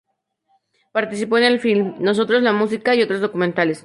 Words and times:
Participó 0.91 1.37
en 1.37 1.43
el 1.43 1.59
film 1.59 1.93
"Nosotros, 1.99 2.41
la 2.41 2.53
música" 2.53 2.95
y 2.95 3.03
otros 3.03 3.21
documentales. 3.21 3.79